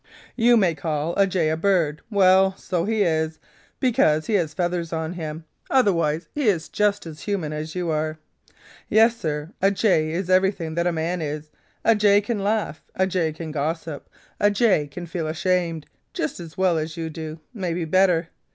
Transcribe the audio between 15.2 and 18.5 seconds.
ashamed, just as well as you do, maybe better.